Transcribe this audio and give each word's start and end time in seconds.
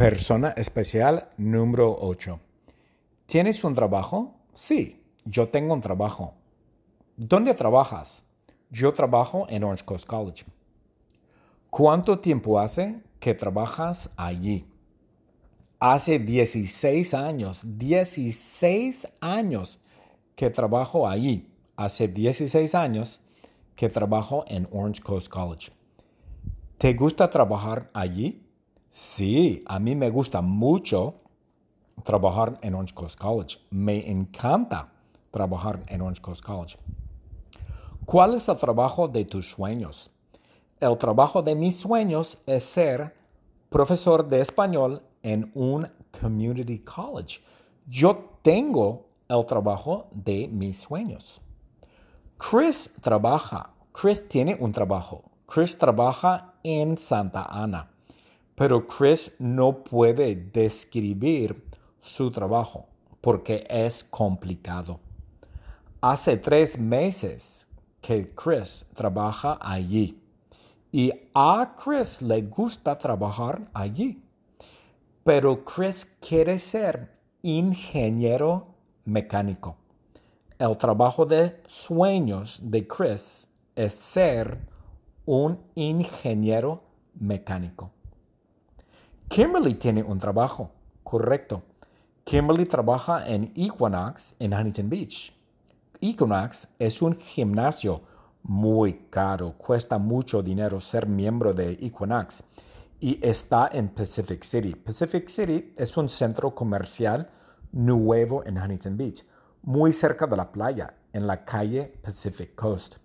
Persona 0.00 0.54
especial 0.56 1.28
número 1.36 1.94
8. 2.00 2.40
¿Tienes 3.26 3.62
un 3.64 3.74
trabajo? 3.74 4.34
Sí, 4.54 5.04
yo 5.26 5.50
tengo 5.50 5.74
un 5.74 5.82
trabajo. 5.82 6.32
¿Dónde 7.18 7.52
trabajas? 7.52 8.24
Yo 8.70 8.94
trabajo 8.94 9.44
en 9.50 9.62
Orange 9.62 9.84
Coast 9.84 10.06
College. 10.06 10.46
¿Cuánto 11.68 12.18
tiempo 12.18 12.58
hace 12.58 13.02
que 13.18 13.34
trabajas 13.34 14.08
allí? 14.16 14.64
Hace 15.78 16.18
16 16.18 17.12
años, 17.12 17.62
16 17.66 19.06
años 19.20 19.80
que 20.34 20.48
trabajo 20.48 21.06
allí. 21.06 21.46
Hace 21.76 22.08
16 22.08 22.74
años 22.74 23.20
que 23.76 23.90
trabajo 23.90 24.46
en 24.48 24.66
Orange 24.72 25.02
Coast 25.02 25.28
College. 25.28 25.70
¿Te 26.78 26.94
gusta 26.94 27.28
trabajar 27.28 27.90
allí? 27.92 28.46
Sí, 28.90 29.62
a 29.66 29.78
mí 29.78 29.94
me 29.94 30.10
gusta 30.10 30.40
mucho 30.42 31.14
trabajar 32.02 32.58
en 32.60 32.74
Orange 32.74 32.92
Coast 32.92 33.16
College. 33.16 33.58
Me 33.70 34.10
encanta 34.10 34.92
trabajar 35.30 35.80
en 35.86 36.00
Orange 36.00 36.20
Coast 36.20 36.42
College. 36.42 36.76
¿Cuál 38.04 38.34
es 38.34 38.48
el 38.48 38.56
trabajo 38.56 39.06
de 39.06 39.24
tus 39.24 39.48
sueños? 39.48 40.10
El 40.80 40.98
trabajo 40.98 41.40
de 41.40 41.54
mis 41.54 41.76
sueños 41.76 42.38
es 42.46 42.64
ser 42.64 43.14
profesor 43.68 44.26
de 44.26 44.40
español 44.40 45.02
en 45.22 45.52
un 45.54 45.86
community 46.20 46.80
college. 46.80 47.40
Yo 47.86 48.38
tengo 48.42 49.06
el 49.28 49.46
trabajo 49.46 50.08
de 50.10 50.48
mis 50.48 50.78
sueños. 50.78 51.40
Chris 52.38 52.92
trabaja. 53.00 53.70
Chris 53.92 54.28
tiene 54.28 54.56
un 54.58 54.72
trabajo. 54.72 55.22
Chris 55.46 55.78
trabaja 55.78 56.54
en 56.64 56.98
Santa 56.98 57.44
Ana. 57.44 57.88
Pero 58.60 58.86
Chris 58.86 59.32
no 59.38 59.82
puede 59.82 60.36
describir 60.36 61.64
su 61.98 62.30
trabajo 62.30 62.88
porque 63.22 63.66
es 63.70 64.04
complicado. 64.04 65.00
Hace 66.02 66.36
tres 66.36 66.78
meses 66.78 67.66
que 68.02 68.34
Chris 68.34 68.84
trabaja 68.92 69.56
allí 69.62 70.20
y 70.92 71.10
a 71.32 71.74
Chris 71.74 72.20
le 72.20 72.42
gusta 72.42 72.98
trabajar 72.98 73.66
allí. 73.72 74.22
Pero 75.24 75.64
Chris 75.64 76.04
quiere 76.20 76.58
ser 76.58 77.16
ingeniero 77.40 78.74
mecánico. 79.06 79.76
El 80.58 80.76
trabajo 80.76 81.24
de 81.24 81.62
sueños 81.66 82.58
de 82.60 82.86
Chris 82.86 83.48
es 83.74 83.94
ser 83.94 84.58
un 85.24 85.58
ingeniero 85.74 86.82
mecánico. 87.14 87.92
Kimberly 89.30 89.74
tiene 89.74 90.02
un 90.02 90.18
trabajo, 90.18 90.72
correcto. 91.04 91.62
Kimberly 92.24 92.66
trabaja 92.66 93.28
en 93.28 93.52
Equinox 93.54 94.34
en 94.40 94.52
Huntington 94.52 94.90
Beach. 94.90 95.32
Equinox 96.00 96.66
es 96.80 97.00
un 97.00 97.16
gimnasio 97.16 98.02
muy 98.42 99.06
caro, 99.08 99.52
cuesta 99.52 99.98
mucho 99.98 100.42
dinero 100.42 100.80
ser 100.80 101.06
miembro 101.06 101.52
de 101.52 101.74
Equinox 101.74 102.42
y 102.98 103.24
está 103.24 103.70
en 103.72 103.90
Pacific 103.90 104.42
City. 104.42 104.74
Pacific 104.74 105.28
City 105.28 105.74
es 105.76 105.96
un 105.96 106.08
centro 106.08 106.52
comercial 106.52 107.30
nuevo 107.70 108.44
en 108.44 108.58
Huntington 108.58 108.96
Beach, 108.96 109.24
muy 109.62 109.92
cerca 109.92 110.26
de 110.26 110.36
la 110.36 110.50
playa, 110.50 110.94
en 111.12 111.28
la 111.28 111.44
calle 111.44 111.94
Pacific 112.02 112.56
Coast. 112.56 112.96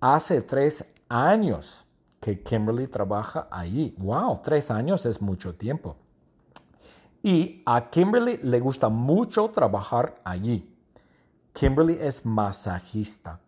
Hace 0.00 0.40
tres 0.40 0.82
años 1.10 1.85
que 2.26 2.42
Kimberly 2.42 2.88
trabaja 2.88 3.46
allí. 3.52 3.94
¡Wow! 3.98 4.40
Tres 4.42 4.72
años 4.72 5.06
es 5.06 5.22
mucho 5.22 5.54
tiempo. 5.54 5.94
Y 7.22 7.62
a 7.64 7.88
Kimberly 7.88 8.40
le 8.42 8.58
gusta 8.58 8.88
mucho 8.88 9.48
trabajar 9.50 10.16
allí. 10.24 10.76
Kimberly 11.52 11.96
es 12.00 12.26
masajista. 12.26 13.38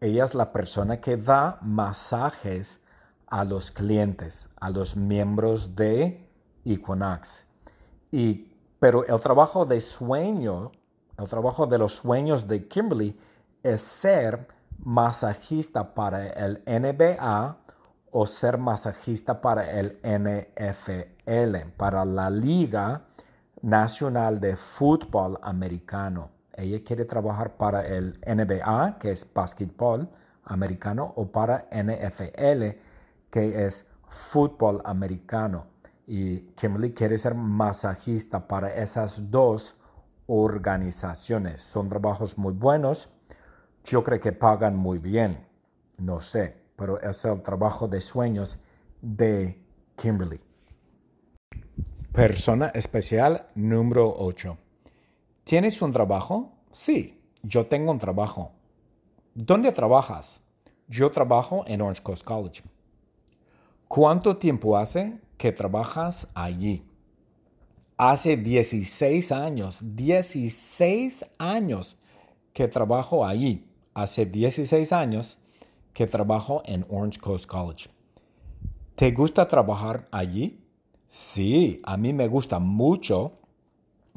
Ella 0.00 0.24
es 0.24 0.34
la 0.34 0.52
persona 0.52 1.00
que 1.00 1.16
da 1.16 1.60
masajes 1.62 2.80
a 3.28 3.44
los 3.44 3.70
clientes, 3.70 4.48
a 4.56 4.70
los 4.70 4.96
miembros 4.96 5.76
de 5.76 6.28
Equinox. 6.64 7.44
Y, 8.10 8.52
pero 8.80 9.06
el 9.06 9.20
trabajo 9.20 9.64
de 9.64 9.80
sueño, 9.80 10.72
el 11.16 11.28
trabajo 11.28 11.68
de 11.68 11.78
los 11.78 11.92
sueños 11.94 12.48
de 12.48 12.66
Kimberly 12.66 13.16
es 13.62 13.82
ser 13.82 14.48
masajista 14.80 15.94
para 15.94 16.26
el 16.26 16.60
NBA 16.66 17.58
o 18.10 18.26
ser 18.26 18.58
masajista 18.58 19.40
para 19.40 19.70
el 19.78 19.98
NFL, 20.02 21.70
para 21.76 22.04
la 22.04 22.30
Liga 22.30 23.06
Nacional 23.62 24.40
de 24.40 24.56
Fútbol 24.56 25.38
Americano. 25.42 26.30
Ella 26.54 26.82
quiere 26.84 27.04
trabajar 27.04 27.56
para 27.56 27.86
el 27.86 28.18
NBA, 28.26 28.98
que 28.98 29.10
es 29.10 29.26
básquetbol 29.32 30.08
americano, 30.44 31.12
o 31.16 31.30
para 31.30 31.68
NFL, 31.70 32.78
que 33.30 33.66
es 33.66 33.86
fútbol 34.08 34.80
americano. 34.84 35.66
Y 36.06 36.40
Kimberly 36.54 36.94
quiere 36.94 37.18
ser 37.18 37.34
masajista 37.34 38.46
para 38.46 38.74
esas 38.74 39.30
dos 39.30 39.76
organizaciones. 40.26 41.60
Son 41.60 41.88
trabajos 41.88 42.38
muy 42.38 42.52
buenos. 42.52 43.10
Yo 43.84 44.02
creo 44.02 44.20
que 44.20 44.32
pagan 44.32 44.76
muy 44.76 44.98
bien. 44.98 45.46
No 45.98 46.20
sé 46.20 46.65
pero 46.76 47.00
es 47.00 47.24
el 47.24 47.42
trabajo 47.42 47.88
de 47.88 48.00
sueños 48.00 48.58
de 49.00 49.58
Kimberly. 49.96 50.40
Persona 52.12 52.68
especial 52.68 53.46
número 53.54 54.14
8. 54.18 54.56
¿Tienes 55.44 55.82
un 55.82 55.92
trabajo? 55.92 56.52
Sí, 56.70 57.20
yo 57.42 57.66
tengo 57.66 57.92
un 57.92 57.98
trabajo. 57.98 58.52
¿Dónde 59.34 59.72
trabajas? 59.72 60.40
Yo 60.88 61.10
trabajo 61.10 61.64
en 61.66 61.82
Orange 61.82 62.02
Coast 62.02 62.24
College. 62.24 62.62
¿Cuánto 63.88 64.36
tiempo 64.36 64.76
hace 64.76 65.20
que 65.36 65.52
trabajas 65.52 66.28
allí? 66.34 66.84
Hace 67.96 68.36
16 68.36 69.32
años, 69.32 69.80
16 69.82 71.26
años 71.38 71.98
que 72.52 72.68
trabajo 72.68 73.24
allí. 73.24 73.70
Hace 73.94 74.26
16 74.26 74.92
años 74.92 75.38
que 75.96 76.06
trabajo 76.06 76.60
en 76.66 76.84
Orange 76.90 77.18
Coast 77.18 77.46
College. 77.46 77.88
¿Te 78.96 79.12
gusta 79.12 79.48
trabajar 79.48 80.06
allí? 80.10 80.62
Sí, 81.06 81.80
a 81.84 81.96
mí 81.96 82.12
me 82.12 82.28
gusta 82.28 82.58
mucho 82.58 83.32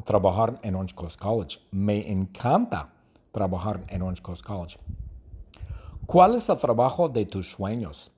trabajar 0.03 0.59
en 0.62 0.75
Orange 0.75 0.94
Coast 0.94 1.17
College. 1.17 1.59
Me 1.72 2.12
encanta 2.12 2.91
trabajar 3.31 3.81
en 3.88 4.01
Orange 4.01 4.22
Coast 4.22 4.44
College. 4.44 4.78
¿Cuál 6.06 6.35
es 6.35 6.50
el 6.50 6.57
trabajo 6.57 7.07
de 7.07 7.25
tus 7.25 7.50
sueños? 7.50 8.11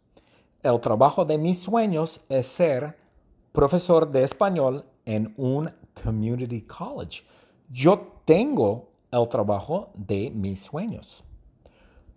El 0.64 0.80
trabajo 0.80 1.24
de 1.24 1.38
mis 1.38 1.60
sueños 1.60 2.22
es 2.30 2.48
ser 2.48 2.98
profesor 3.52 4.10
de 4.10 4.24
español 4.24 4.86
en 5.06 5.36
un 5.38 5.70
community 6.04 6.64
college. 6.64 7.22
Yo 7.70 8.24
tengo 8.26 8.90
el 9.12 9.30
trabajo 9.30 9.92
de 9.94 10.32
mis 10.32 10.62
sueños. 10.62 11.24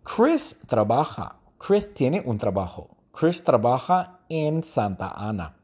Chris 0.05 0.61
trabaja, 0.67 1.37
Chris 1.57 1.93
tiene 1.95 2.23
un 2.27 2.37
trabajo. 2.37 2.91
Chris 3.11 3.43
trabaja 3.43 4.21
en 4.29 4.63
Santa 4.63 5.09
Ana, 5.09 5.57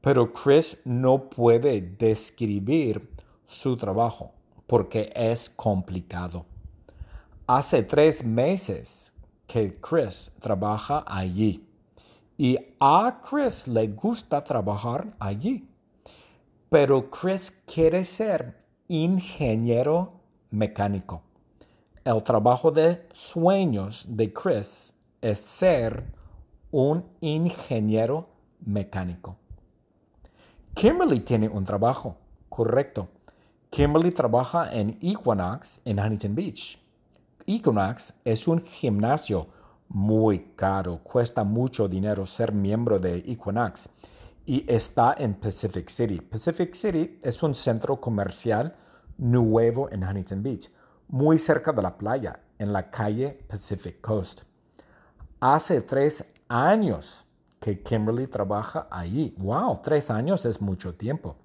pero 0.00 0.32
Chris 0.32 0.78
no 0.84 1.28
puede 1.28 1.82
describir 1.82 3.10
su 3.46 3.76
trabajo 3.76 4.32
porque 4.66 5.12
es 5.14 5.50
complicado. 5.50 6.46
Hace 7.46 7.82
tres 7.82 8.24
meses 8.24 9.12
que 9.46 9.78
Chris 9.78 10.32
trabaja 10.40 11.04
allí 11.06 11.68
y 12.38 12.56
a 12.80 13.20
Chris 13.20 13.68
le 13.68 13.88
gusta 13.88 14.42
trabajar 14.42 15.14
allí, 15.18 15.68
pero 16.70 17.10
Chris 17.10 17.50
quiere 17.66 18.02
ser 18.06 18.64
ingeniero 18.88 20.20
mecánico. 20.50 21.22
El 22.04 22.22
trabajo 22.22 22.70
de 22.70 23.08
sueños 23.14 24.04
de 24.06 24.30
Chris 24.30 24.92
es 25.22 25.38
ser 25.38 26.04
un 26.70 27.02
ingeniero 27.22 28.28
mecánico. 28.60 29.36
Kimberly 30.74 31.20
tiene 31.20 31.48
un 31.48 31.64
trabajo, 31.64 32.18
correcto. 32.50 33.08
Kimberly 33.70 34.10
trabaja 34.10 34.70
en 34.70 34.98
Equinox 35.00 35.80
en 35.86 35.98
Huntington 35.98 36.34
Beach. 36.34 36.78
Equinox 37.46 38.12
es 38.22 38.46
un 38.48 38.62
gimnasio 38.62 39.46
muy 39.88 40.52
caro, 40.56 40.98
cuesta 40.98 41.42
mucho 41.42 41.88
dinero 41.88 42.26
ser 42.26 42.52
miembro 42.52 42.98
de 42.98 43.16
Equinox 43.16 43.88
y 44.44 44.70
está 44.70 45.14
en 45.16 45.32
Pacific 45.32 45.88
City. 45.88 46.20
Pacific 46.20 46.74
City 46.74 47.18
es 47.22 47.42
un 47.42 47.54
centro 47.54 47.98
comercial 47.98 48.74
nuevo 49.16 49.88
en 49.90 50.04
Huntington 50.04 50.42
Beach 50.42 50.70
muy 51.08 51.38
cerca 51.38 51.72
de 51.72 51.82
la 51.82 51.96
playa, 51.96 52.40
en 52.58 52.72
la 52.72 52.90
calle 52.90 53.44
Pacific 53.48 54.00
Coast. 54.00 54.42
Hace 55.40 55.80
tres 55.82 56.24
años 56.48 57.24
que 57.60 57.82
Kimberly 57.82 58.26
trabaja 58.26 58.86
allí. 58.90 59.34
¡Wow! 59.38 59.80
Tres 59.82 60.10
años 60.10 60.44
es 60.44 60.60
mucho 60.60 60.94
tiempo. 60.94 61.36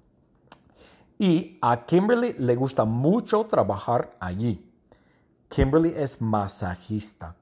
Y 1.18 1.58
a 1.60 1.84
Kimberly 1.84 2.34
le 2.38 2.56
gusta 2.56 2.84
mucho 2.84 3.44
trabajar 3.46 4.10
allí. 4.20 4.70
Kimberly 5.48 5.92
es 5.96 6.20
masajista. 6.20 7.36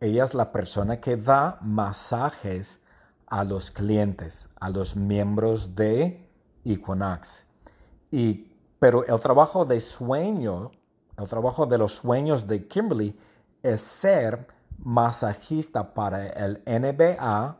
Ella 0.00 0.24
es 0.24 0.34
la 0.34 0.52
persona 0.52 1.00
que 1.00 1.16
da 1.16 1.58
masajes 1.62 2.80
a 3.26 3.44
los 3.44 3.70
clientes, 3.70 4.48
a 4.60 4.70
los 4.70 4.96
miembros 4.96 5.74
de 5.74 6.28
Equinox. 6.64 7.44
Y, 8.10 8.52
pero 8.78 9.04
el 9.06 9.20
trabajo 9.20 9.64
de 9.64 9.80
sueño, 9.80 10.70
el 11.16 11.28
trabajo 11.28 11.66
de 11.66 11.78
los 11.78 11.96
sueños 11.96 12.46
de 12.46 12.66
Kimberly 12.66 13.16
es 13.62 13.80
ser 13.80 14.46
masajista 14.78 15.94
para 15.94 16.26
el 16.26 16.62
NBA 16.66 17.56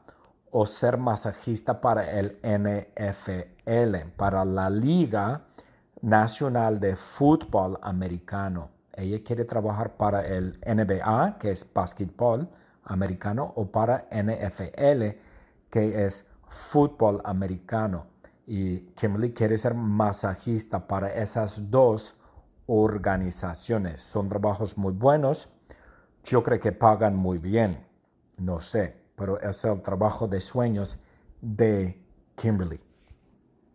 o 0.51 0.67
ser 0.67 0.99
masajista 0.99 1.81
para 1.81 2.11
el 2.19 2.39
NFL, 2.43 4.09
para 4.17 4.45
la 4.45 4.71
Liga 4.71 5.43
Nacional 6.01 6.81
de 6.81 6.97
Fútbol 6.97 7.79
Americano. 7.83 8.71
Ella 8.93 9.23
quiere 9.25 9.45
trabajar 9.45 9.97
para 9.97 10.27
el 10.27 10.61
NBA, 10.65 11.39
que 11.39 11.51
es 11.51 11.67
básquetbol 11.73 12.49
americano, 12.85 13.53
o 13.57 13.67
para 13.67 14.07
NFL, 14.13 15.19
que 15.71 16.05
es 16.07 16.25
fútbol 16.47 17.21
americano. 17.25 18.07
Y 18.47 18.81
Kimberly 18.95 19.33
quiere 19.33 19.59
ser 19.59 19.75
masajista 19.75 20.87
para 20.87 21.09
esas 21.09 21.71
dos 21.71 22.15
organizaciones. 22.67 24.01
Son 24.01 24.29
trabajos 24.29 24.79
muy 24.79 24.93
buenos. 24.93 25.49
Yo 26.25 26.43
creo 26.43 26.61
que 26.61 26.73
pagan 26.73 27.17
muy 27.17 27.39
bien. 27.39 27.87
No 28.37 28.61
sé, 28.61 28.97
pero 29.17 29.41
es 29.41 29.65
el 29.65 29.81
trabajo 29.83 30.27
de 30.27 30.41
sueños 30.41 30.99
de 31.41 32.01
Kimberly. 32.37 32.81